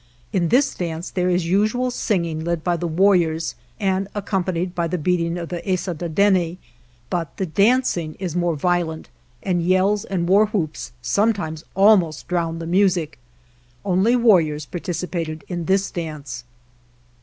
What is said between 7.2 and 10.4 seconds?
the dancing is more vio lent, and yells and